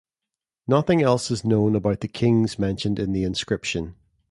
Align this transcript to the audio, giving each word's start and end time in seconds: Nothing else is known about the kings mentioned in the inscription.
Nothing 0.67 1.03
else 1.03 1.29
is 1.29 1.45
known 1.45 1.75
about 1.75 1.99
the 1.99 2.07
kings 2.07 2.57
mentioned 2.57 2.97
in 2.97 3.13
the 3.13 3.23
inscription. 3.23 3.93